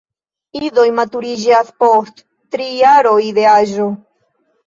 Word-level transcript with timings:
Idoj 0.67 0.85
maturiĝas 0.99 1.69
post 1.83 2.25
tri 2.55 2.67
jaroj 2.79 3.21
de 3.39 3.45
aĝo. 3.53 3.87